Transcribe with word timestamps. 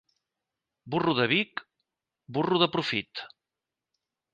Burro 0.95 1.13
de 1.21 1.29
Vic, 1.35 1.63
burro 2.39 2.63
de 2.67 2.73
profit. 2.79 3.27